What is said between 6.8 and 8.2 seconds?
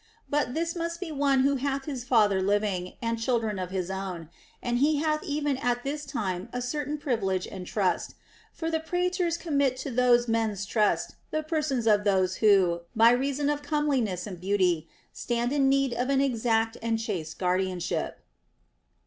privilege and trust,